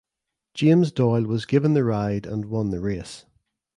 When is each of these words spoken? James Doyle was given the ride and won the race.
James 0.55 0.91
Doyle 0.91 1.25
was 1.25 1.45
given 1.45 1.75
the 1.75 1.83
ride 1.83 2.25
and 2.25 2.45
won 2.45 2.71
the 2.71 2.79
race. 2.81 3.25